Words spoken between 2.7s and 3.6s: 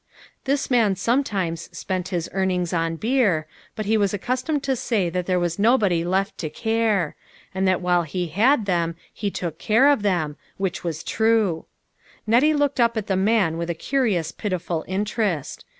on beer,